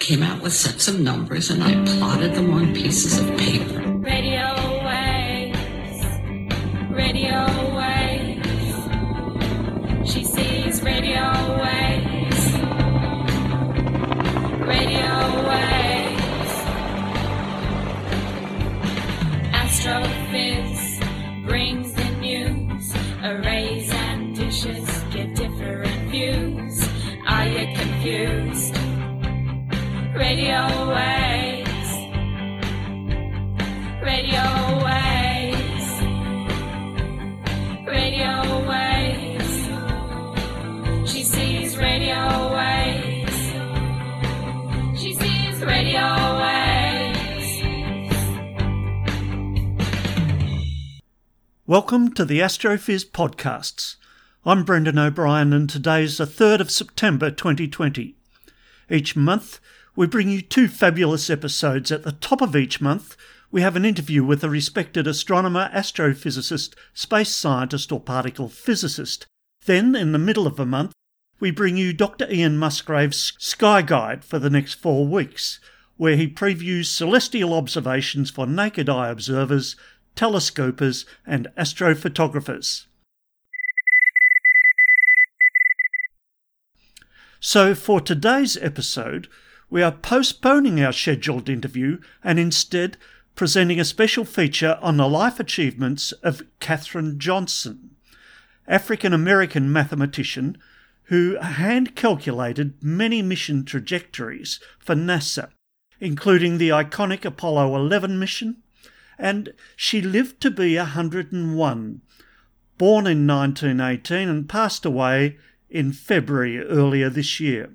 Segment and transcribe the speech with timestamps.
[0.00, 3.82] came out with sets of numbers and I plotted them on pieces of paper.
[3.98, 4.48] Radio
[4.84, 6.04] waves,
[6.90, 7.44] radio
[7.76, 8.72] waves.
[10.10, 11.30] She sees radio
[11.62, 12.44] waves,
[14.66, 15.12] radio
[15.50, 16.52] waves.
[19.52, 22.94] Astrophiz brings the news.
[23.22, 26.88] Arrays and dishes get different views.
[27.28, 28.39] Are you confused?
[30.30, 30.62] Radio
[30.94, 31.90] waves.
[34.00, 34.46] Radio
[34.84, 35.86] waves.
[37.84, 38.32] Radio
[38.68, 39.52] waves.
[41.10, 43.38] She sees radio waves.
[45.00, 47.48] She sees radio waves.
[51.66, 53.96] Welcome to the Astrophiz podcasts.
[54.46, 58.14] I'm Brendan O'Brien, and today's the 3rd of September 2020.
[58.90, 59.60] Each month,
[59.94, 61.92] we bring you two fabulous episodes.
[61.92, 63.16] At the top of each month,
[63.52, 69.26] we have an interview with a respected astronomer, astrophysicist, space scientist, or particle physicist.
[69.64, 70.92] Then, in the middle of the month,
[71.38, 72.30] we bring you Dr.
[72.30, 75.60] Ian Musgrave's Sky Guide for the next four weeks,
[75.96, 79.76] where he previews celestial observations for naked eye observers,
[80.16, 82.86] telescopers, and astrophotographers.
[87.42, 89.26] So, for today's episode,
[89.70, 92.98] we are postponing our scheduled interview and instead
[93.34, 97.96] presenting a special feature on the life achievements of Katherine Johnson,
[98.68, 100.58] African American mathematician
[101.04, 105.48] who hand calculated many mission trajectories for NASA,
[105.98, 108.58] including the iconic Apollo 11 mission,
[109.18, 112.02] and she lived to be 101,
[112.76, 115.38] born in 1918 and passed away
[115.70, 117.70] in February earlier this year.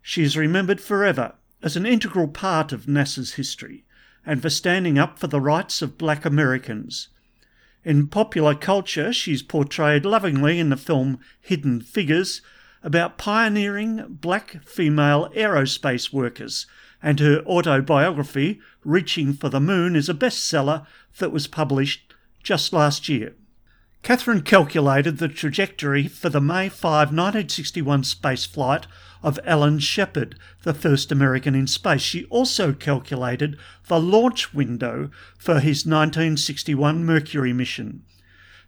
[0.00, 3.84] She is remembered forever as an integral part of NASA's history
[4.24, 7.08] and for standing up for the rights of black Americans.
[7.84, 12.40] In popular culture, she's portrayed lovingly in the film Hidden Figures
[12.82, 16.66] about pioneering black female aerospace workers,
[17.02, 20.86] and her autobiography, Reaching for the Moon, is a bestseller
[21.18, 23.34] that was published just last year.
[24.02, 26.82] Katherine calculated the trajectory for the May 5,
[27.12, 28.88] 1961 space flight
[29.22, 32.02] of Alan Shepard, the first American in space.
[32.02, 38.02] She also calculated the launch window for his 1961 Mercury mission.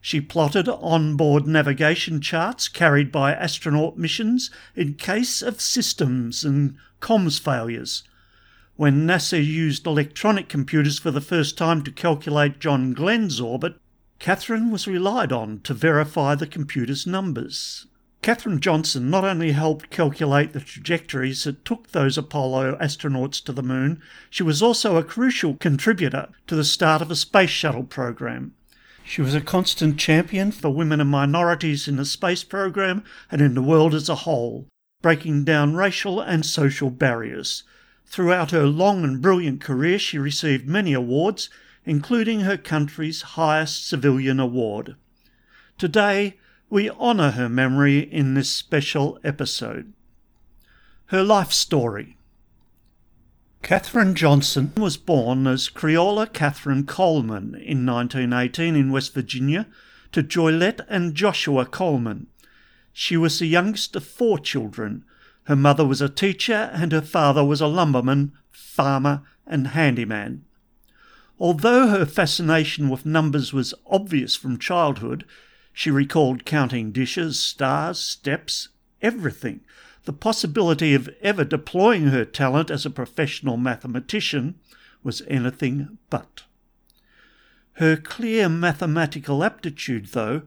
[0.00, 7.40] She plotted onboard navigation charts carried by astronaut missions in case of systems and comms
[7.40, 8.04] failures.
[8.76, 13.74] When NASA used electronic computers for the first time to calculate John Glenn's orbit,
[14.24, 17.84] Katherine was relied on to verify the computer's numbers.
[18.22, 23.62] Katherine Johnson not only helped calculate the trajectories that took those Apollo astronauts to the
[23.62, 28.54] moon, she was also a crucial contributor to the start of a space shuttle program.
[29.04, 33.54] She was a constant champion for women and minorities in the space program and in
[33.54, 34.66] the world as a whole,
[35.02, 37.62] breaking down racial and social barriers.
[38.06, 41.50] Throughout her long and brilliant career, she received many awards,
[41.84, 44.96] including her country's highest civilian award.
[45.78, 46.38] Today,
[46.70, 49.92] we honour her memory in this special episode.
[51.06, 52.16] Her life story.
[53.62, 59.66] Katherine Johnson was born as Creola Catherine Coleman in 1918 in West Virginia
[60.12, 62.26] to Joylette and Joshua Coleman.
[62.92, 65.04] She was the youngest of four children.
[65.44, 70.44] Her mother was a teacher and her father was a lumberman, farmer, and handyman.
[71.40, 75.24] Although her fascination with numbers was obvious from childhood,
[75.72, 78.68] she recalled counting dishes, stars, steps,
[79.02, 79.60] everything.
[80.04, 84.54] The possibility of ever deploying her talent as a professional mathematician
[85.02, 86.44] was anything but.
[87.74, 90.42] Her clear mathematical aptitude, though,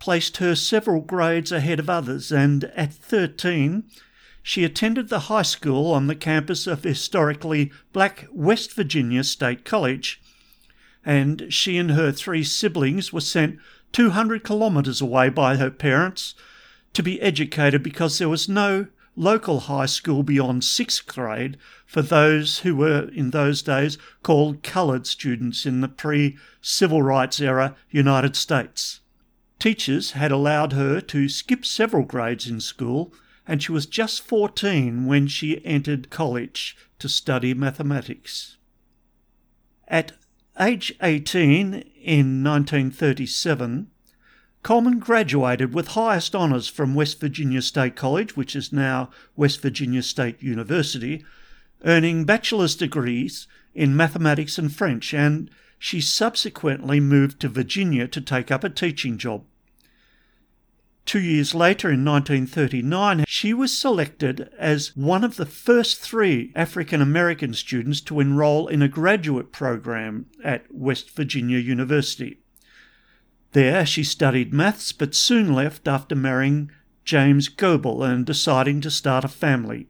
[0.00, 3.84] placed her several grades ahead of others, and at 13,
[4.42, 10.20] she attended the high school on the campus of historically black West Virginia State College,
[11.04, 13.58] and she and her three siblings were sent
[13.92, 16.34] 200 kilometres away by her parents
[16.92, 18.86] to be educated because there was no
[19.16, 21.56] local high school beyond sixth grade
[21.86, 27.40] for those who were in those days called coloured students in the pre civil rights
[27.40, 29.00] era United States.
[29.58, 33.14] Teachers had allowed her to skip several grades in school,
[33.46, 38.56] and she was just 14 when she entered college to study mathematics.
[39.86, 40.12] At
[40.60, 43.90] age 18 in 1937,
[44.62, 50.02] Coleman graduated with highest honours from West Virginia State College, which is now West Virginia
[50.02, 51.24] State University,
[51.84, 58.50] earning bachelor's degrees in mathematics and French, and she subsequently moved to Virginia to take
[58.50, 59.44] up a teaching job.
[61.06, 67.02] Two years later, in 1939, she was selected as one of the first three African
[67.02, 72.38] American students to enroll in a graduate program at West Virginia University.
[73.52, 76.70] There, she studied maths but soon left after marrying
[77.04, 79.88] James Goble and deciding to start a family.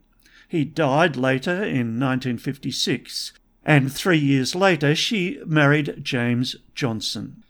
[0.48, 3.32] He died later in 1956,
[3.64, 7.44] and three years later she married James Johnson.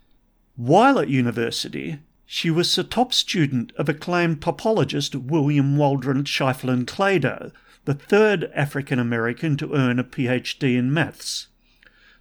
[0.55, 7.53] While at university, she was the top student of acclaimed topologist William Waldron Schieffelin Claytor,
[7.85, 11.49] the third African American to earn a PhD in maths.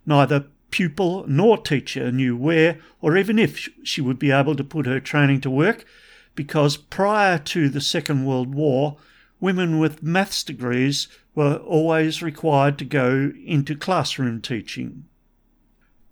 [0.06, 4.86] Neither pupil nor teacher knew where or even if she would be able to put
[4.86, 5.86] her training to work
[6.36, 8.98] because prior to the Second World War,
[9.40, 15.06] women with maths degrees were always required to go into classroom teaching.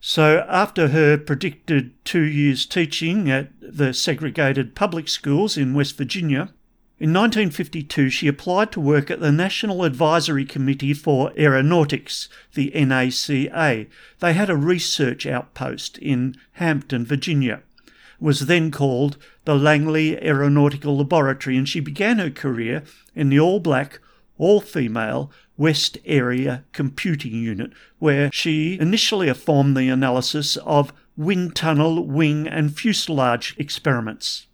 [0.03, 6.50] So, after her predicted two years teaching at the segregated public schools in West Virginia,
[6.98, 13.88] in 1952 she applied to work at the National Advisory Committee for Aeronautics, the NACA.
[14.19, 17.62] They had a research outpost in Hampton, Virginia.
[17.86, 22.83] It was then called the Langley Aeronautical Laboratory, and she began her career
[23.15, 24.00] in the all black,
[24.39, 25.31] all female
[25.62, 32.75] West Area Computing Unit, where she initially performed the analysis of wind tunnel, wing, and
[32.75, 34.48] fuselage experiments.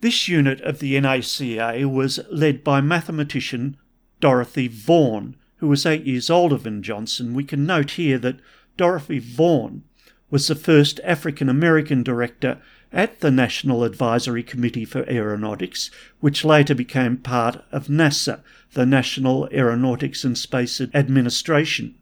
[0.00, 3.76] This unit of the NACA was led by mathematician
[4.18, 7.32] Dorothy Vaughan, who was eight years older than Johnson.
[7.32, 8.40] We can note here that
[8.76, 9.84] Dorothy Vaughan
[10.28, 12.60] was the first African American director
[12.96, 15.90] at the National Advisory Committee for Aeronautics,
[16.20, 18.40] which later became part of NASA,
[18.72, 21.94] the National Aeronautics and Space Administration.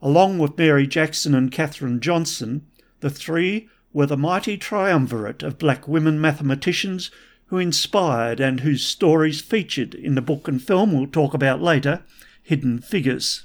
[0.00, 2.66] Along with Mary Jackson and Katherine Johnson,
[3.00, 7.10] the three were the mighty triumvirate of black women mathematicians
[7.46, 12.02] who inspired and whose stories featured in the book and film we'll talk about later,
[12.42, 13.44] Hidden Figures.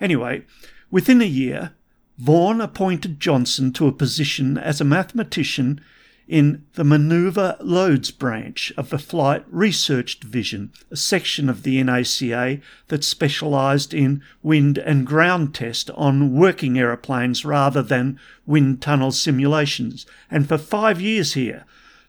[0.00, 0.46] Anyway,
[0.90, 1.72] within a year,
[2.20, 5.80] Vaughan appointed Johnson to a position as a mathematician
[6.28, 12.60] in the Maneuver Loads branch of the Flight Research Division, a section of the NACA
[12.88, 20.04] that specialised in wind and ground test on working aeroplanes rather than wind tunnel simulations.
[20.30, 21.64] And for five years here,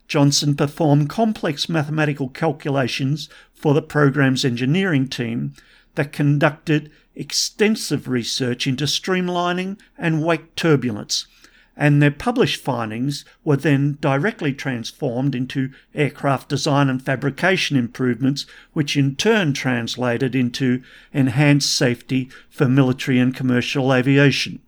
[0.09, 5.53] Johnson performed complex mathematical calculations for the program's engineering team
[5.95, 11.27] that conducted extensive research into streamlining and wake turbulence,
[11.75, 18.97] and their published findings were then directly transformed into aircraft design and fabrication improvements, which
[18.97, 20.81] in turn translated into
[21.13, 24.59] enhanced safety for military and commercial aviation.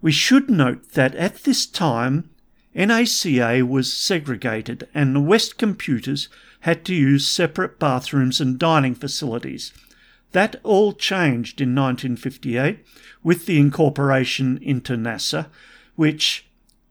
[0.00, 2.30] We should note that at this time,
[2.74, 6.28] NACA was segregated and the West computers
[6.60, 9.72] had to use separate bathrooms and dining facilities
[10.32, 12.84] that all changed in 1958
[13.22, 15.48] with the incorporation into NASA,
[15.94, 16.48] which,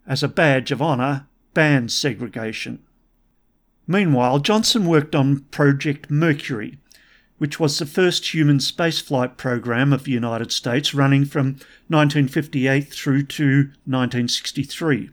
[0.08, 2.80] as a badge of honour, banned segregation.
[3.88, 6.78] Meanwhile, Johnson worked on Project Mercury,
[7.40, 11.58] which was the first human spaceflight program of the United States running from
[11.88, 13.46] 1958 through to
[13.86, 15.10] 1963.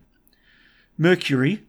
[0.97, 1.63] Mercury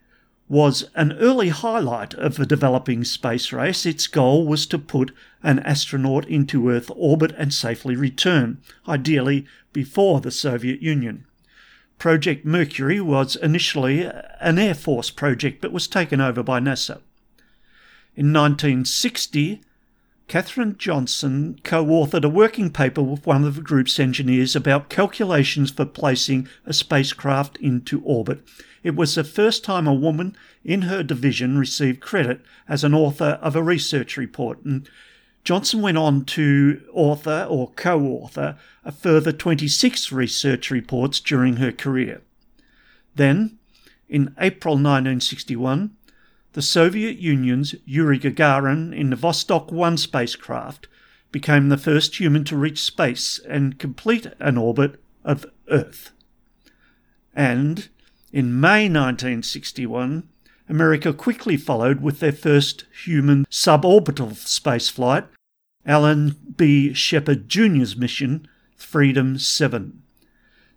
[0.51, 3.87] was an early highlight of the developing space race.
[3.87, 5.13] Its goal was to put
[5.45, 11.25] an astronaut into Earth orbit and safely return, ideally before the Soviet Union.
[11.99, 17.01] Project Mercury was initially an Air Force project but was taken over by NASA.
[18.17, 19.63] In 1960,
[20.31, 25.71] Katherine Johnson co authored a working paper with one of the group's engineers about calculations
[25.71, 28.43] for placing a spacecraft into orbit
[28.83, 33.39] it was the first time a woman in her division received credit as an author
[33.43, 34.89] of a research report, and
[35.45, 41.73] Johnson went on to author or co author a further 26 research reports during her
[41.73, 42.23] career.
[43.17, 43.59] Then,
[44.09, 45.97] in April 1961,
[46.53, 50.89] the Soviet Union's Yuri Gagarin in the Vostok 1 spacecraft
[51.31, 56.11] became the first human to reach space and complete an orbit of Earth.
[57.35, 57.89] And
[58.33, 60.29] in May 1961,
[60.69, 65.27] America quickly followed with their first human suborbital spaceflight,
[65.87, 66.93] Alan B.
[66.93, 70.03] Shepard Jr.'s mission, Freedom 7.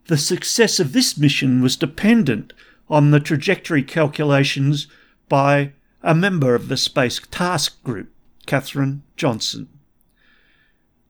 [0.08, 2.54] The success of this mission was dependent
[2.90, 4.88] on the trajectory calculations
[5.34, 5.74] by
[6.04, 8.14] a member of the Space Task Group,
[8.46, 9.68] Katherine Johnson.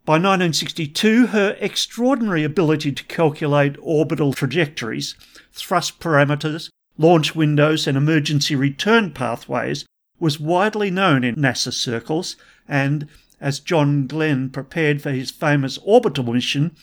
[0.06, 5.16] By 1962, her extraordinary ability to calculate orbital trajectories,
[5.52, 9.84] thrust parameters, launch windows, and emergency return pathways
[10.22, 13.10] was widely known in NASA circles, and
[13.42, 16.78] as John Glenn prepared for his famous orbital mission,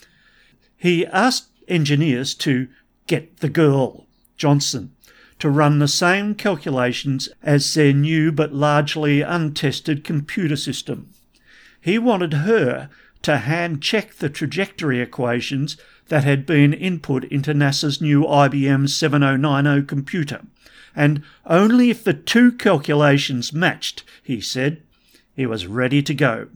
[0.77, 2.69] he asked engineers to
[3.07, 4.07] get the girl,
[4.37, 4.95] Johnson,
[5.41, 11.09] to run the same calculations as their new but largely untested computer system.
[11.81, 12.89] He wanted her
[13.23, 15.77] to hand check the trajectory equations
[16.09, 20.43] that had been input into NASA's new IBM 7090 computer,
[20.95, 24.83] and only if the two calculations matched, he said,
[25.35, 26.49] he was ready to go.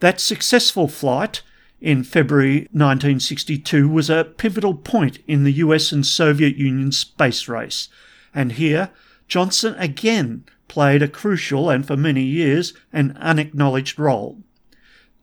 [0.00, 1.42] That successful flight
[1.80, 7.88] in February 1962 was a pivotal point in the US and Soviet Union space race,
[8.34, 8.90] and here
[9.28, 14.42] Johnson again played a crucial and for many years an unacknowledged role.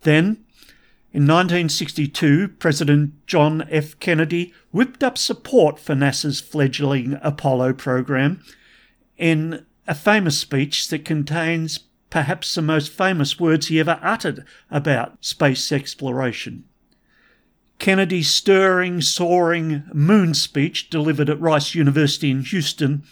[0.02, 0.44] Then,
[1.12, 3.98] in 1962, President John F.
[4.00, 8.44] Kennedy whipped up support for NASA's fledgling Apollo program
[9.18, 15.24] in a famous speech that contains perhaps the most famous words he ever uttered about
[15.24, 16.64] space exploration.
[17.80, 23.04] Kennedy's stirring, soaring moon speech delivered at Rice University in Houston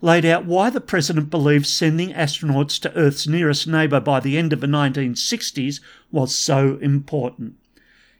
[0.00, 4.52] laid out why the president believed sending astronauts to Earth's nearest neighbour by the end
[4.52, 5.80] of the 1960s
[6.12, 7.56] was so important.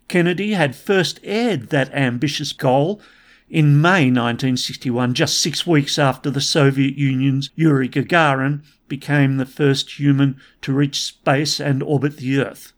[0.09, 3.01] Kennedy had first aired that ambitious goal
[3.51, 9.99] in May 1961, just six weeks after the Soviet Union's Yuri Gagarin became the first
[9.99, 12.73] human to reach space and orbit the Earth.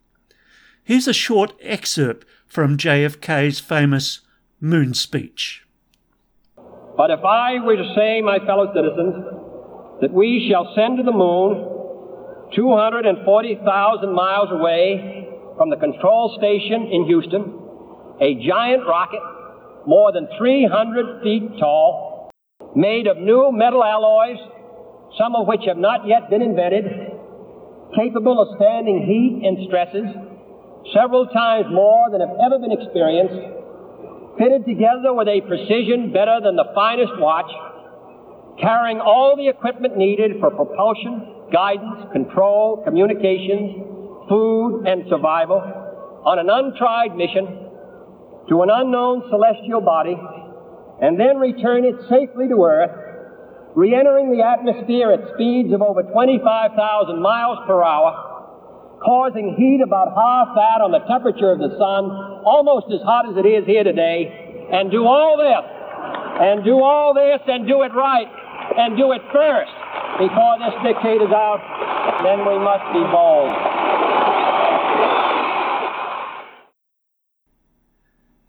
[0.85, 4.21] Here's a short excerpt from JFK's famous
[4.61, 5.65] moon speech.
[6.97, 9.15] But if I were to say, my fellow citizens,
[10.03, 11.67] that we shall send to the moon
[12.55, 17.57] 240,000 miles away from the control station in Houston
[18.21, 19.21] a giant rocket
[19.87, 22.31] more than 300 feet tall,
[22.75, 24.39] made of new metal alloys
[25.19, 26.85] some of which have not yet been invented,
[27.97, 30.07] capable of standing heat and stresses
[30.95, 33.35] several times more than have ever been experienced,
[34.39, 37.51] fitted together with a precision better than the finest watch,
[38.63, 43.83] carrying all the equipment needed for propulsion, guidance, control, communications,
[44.29, 45.59] food, and survival
[46.25, 47.60] on an untried mission
[48.49, 50.17] to an unknown celestial body
[51.01, 53.11] and then return it safely to Earth
[53.75, 60.55] re-entering the atmosphere at speeds of over 25,000 miles per hour, causing heat about half
[60.59, 62.11] that on the temperature of the sun,
[62.43, 65.65] almost as hot as it is here today, and do all this,
[66.43, 68.27] and do all this, and do it right,
[68.77, 69.73] and do it first,
[70.19, 71.63] before this decade is out,
[72.27, 73.70] then we must be bold.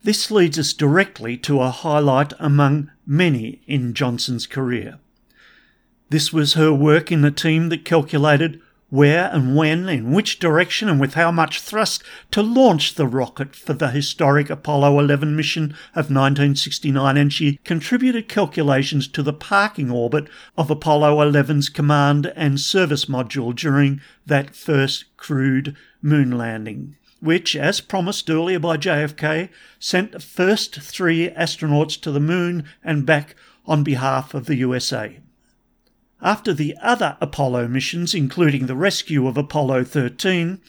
[0.03, 4.97] This leads us directly to a highlight among many in Johnson's career.
[6.09, 10.89] This was her work in the team that calculated where and when, in which direction,
[10.89, 15.71] and with how much thrust to launch the rocket for the historic Apollo 11 mission
[15.95, 20.27] of 1969, and she contributed calculations to the parking orbit
[20.57, 27.79] of Apollo 11's command and service module during that first crewed moon landing, which, as
[27.79, 29.49] promised earlier by JFK,
[29.79, 33.35] sent the first three astronauts to the moon and back
[33.65, 35.19] on behalf of the USA.
[36.21, 40.59] After the other Apollo missions, including the rescue of Apollo 13,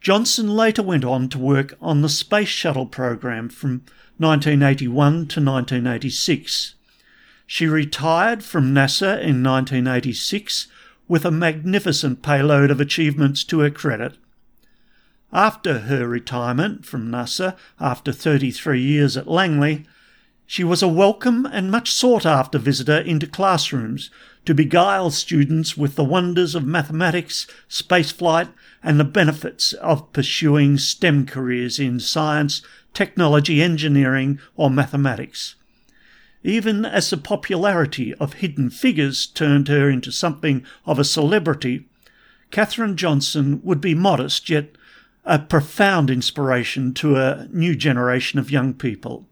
[0.00, 3.82] Johnson later went on to work on the Space Shuttle program from
[4.16, 6.74] 1981 to 1986.
[7.46, 10.68] She retired from NASA in 1986
[11.08, 14.16] with a magnificent payload of achievements to her credit.
[15.32, 19.86] After her retirement from NASA, after 33 years at Langley,
[20.44, 24.10] she was a welcome and much sought after visitor into classrooms
[24.44, 28.48] to beguile students with the wonders of mathematics, spaceflight,
[28.82, 35.54] and the benefits of pursuing STEM careers in science, technology, engineering, or mathematics.
[36.42, 41.86] Even as the popularity of Hidden Figures turned her into something of a celebrity,
[42.50, 44.74] Katherine Johnson would be modest yet
[45.24, 49.26] a profound inspiration to a new generation of young people.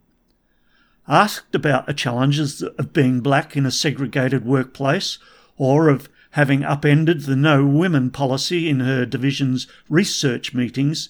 [1.07, 5.19] Asked about the challenges of being black in a segregated workplace
[5.57, 11.09] or of having upended the no women policy in her division's research meetings,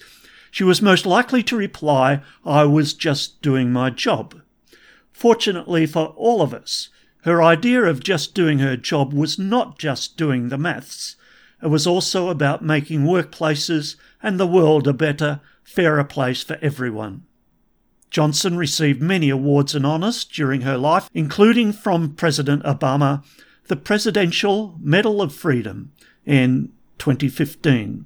[0.51, 4.41] she was most likely to reply, I was just doing my job.
[5.11, 6.89] Fortunately for all of us,
[7.23, 11.17] her idea of just doing her job was not just doing the maths.
[11.61, 17.23] It was also about making workplaces and the world a better, fairer place for everyone.
[18.09, 23.23] Johnson received many awards and honours during her life, including from President Obama
[23.67, 25.91] the Presidential Medal of Freedom
[26.25, 28.05] in 2015.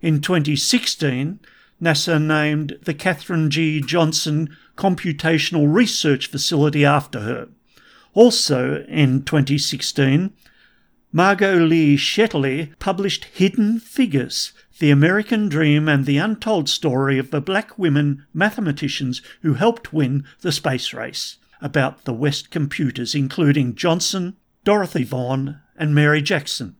[0.00, 1.40] In 2016,
[1.80, 3.82] NASA named the Katherine G.
[3.82, 7.48] Johnson Computational Research Facility after her.
[8.14, 10.32] Also in 2016,
[11.18, 17.40] Margot Lee Shetterly published Hidden Figures The American Dream and the Untold Story of the
[17.40, 24.36] Black Women Mathematicians Who Helped Win the Space Race, about the West computers, including Johnson,
[24.62, 26.76] Dorothy Vaughan, and Mary Jackson.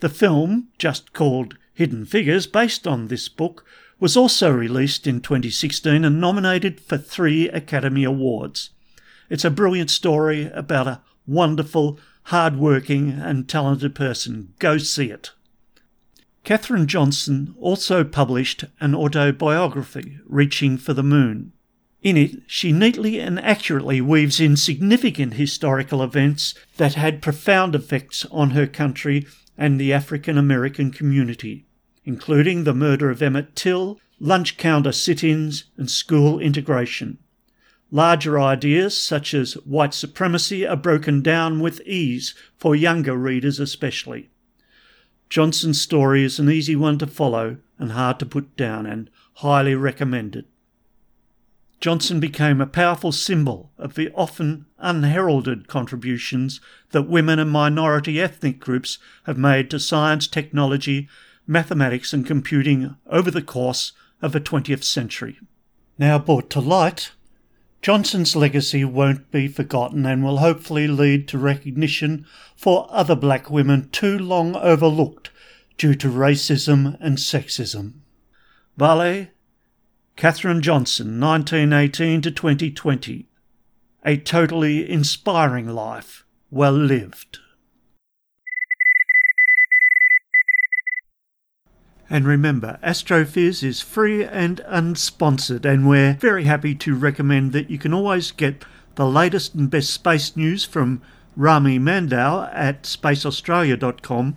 [0.00, 3.66] The film, just called Hidden Figures, based on this book,
[4.00, 8.70] was also released in 2016 and nominated for three Academy Awards.
[9.28, 14.52] It's a brilliant story about a wonderful, hard-working and talented person.
[14.58, 15.30] Go see it.
[16.42, 21.52] Katherine Johnson also published an autobiography, Reaching for the Moon.
[22.02, 28.24] In it, she neatly and accurately weaves in significant historical events that had profound effects
[28.32, 31.64] on her country and the African American community,
[32.04, 37.18] including the murder of Emmett Till, lunch counter sit ins, and school integration.
[37.90, 44.30] Larger ideas, such as white supremacy, are broken down with ease for younger readers especially.
[45.28, 49.74] Johnson's story is an easy one to follow and hard to put down, and highly
[49.74, 50.46] recommended.
[51.78, 58.58] Johnson became a powerful symbol of the often unheralded contributions that women and minority ethnic
[58.58, 61.06] groups have made to science, technology,
[61.46, 65.38] mathematics, and computing over the course of the 20th century.
[65.98, 67.12] Now brought to light
[67.82, 73.88] Johnson's legacy won't be forgotten and will hopefully lead to recognition for other black women
[73.90, 75.30] too long overlooked
[75.78, 78.00] due to racism and sexism.
[78.76, 79.28] Vale,
[80.16, 83.28] Katherine Johnson, 1918 to 2020.
[84.04, 87.40] A totally inspiring life, well lived.
[92.08, 97.78] And remember, Astrophiz is free and unsponsored, and we're very happy to recommend that you
[97.78, 98.64] can always get
[98.94, 101.02] the latest and best space news from
[101.36, 104.36] Rami Mandow at spaceaustralia.com.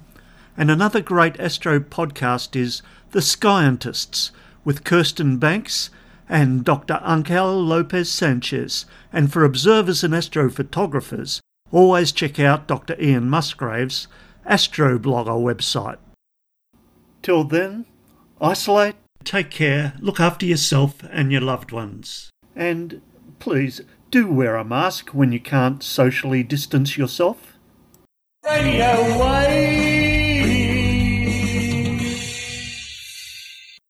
[0.58, 4.32] And another great astro podcast is The Scientists
[4.65, 5.91] with Kirsten Banks
[6.27, 6.99] and Dr.
[7.05, 8.86] Angel Lopez Sanchez.
[9.13, 11.39] And for observers and astrophotographers,
[11.71, 12.95] always check out Dr.
[12.99, 14.08] Ian Musgrave's
[14.45, 15.97] Astroblogger website.
[17.21, 17.86] Till then,
[18.41, 22.29] isolate, take care, look after yourself and your loved ones.
[22.55, 23.01] And
[23.39, 27.58] please do wear a mask when you can't socially distance yourself.
[28.45, 29.78] Radio 1